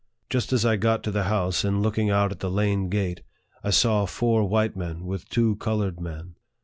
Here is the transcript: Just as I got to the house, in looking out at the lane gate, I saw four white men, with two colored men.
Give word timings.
Just 0.31 0.51
as 0.51 0.65
I 0.65 0.77
got 0.77 1.03
to 1.03 1.11
the 1.11 1.25
house, 1.25 1.63
in 1.63 1.83
looking 1.83 2.09
out 2.09 2.31
at 2.31 2.39
the 2.39 2.49
lane 2.49 2.89
gate, 2.89 3.21
I 3.63 3.69
saw 3.69 4.07
four 4.07 4.45
white 4.49 4.75
men, 4.75 5.05
with 5.05 5.29
two 5.29 5.57
colored 5.57 5.99
men. 5.99 6.37